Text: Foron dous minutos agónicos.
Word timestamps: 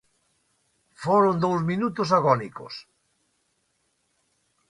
Foron 1.03 1.35
dous 1.43 1.59
minutos 1.69 2.09
agónicos. 2.17 2.73